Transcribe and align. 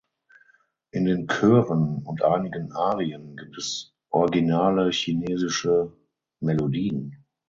In 0.89 1.05
den 1.05 1.27
Chören 1.27 2.01
und 2.03 2.23
einigen 2.23 2.71
Arien 2.71 3.37
gibt 3.37 3.55
es 3.59 3.93
originale 4.09 4.89
chinesische 4.89 5.93
Melodien. 6.39 7.23